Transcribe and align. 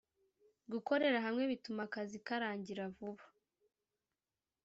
Gukorera 0.71 1.19
hamwe 1.25 1.43
bituma 1.51 1.81
akazi 1.87 2.17
ka 2.25 2.35
rangira 2.41 2.83
vuba 2.95 3.23